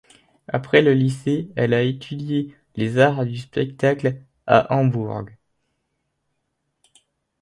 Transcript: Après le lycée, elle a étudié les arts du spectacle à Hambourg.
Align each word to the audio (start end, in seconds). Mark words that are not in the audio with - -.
Après 0.47 0.81
le 0.81 0.95
lycée, 0.95 1.51
elle 1.55 1.75
a 1.75 1.83
étudié 1.83 2.55
les 2.75 2.97
arts 2.97 3.23
du 3.23 3.37
spectacle 3.37 4.19
à 4.47 4.75
Hambourg. 4.75 5.25